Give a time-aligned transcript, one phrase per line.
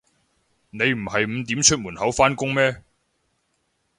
[0.71, 2.81] 你唔係五點出門口返工咩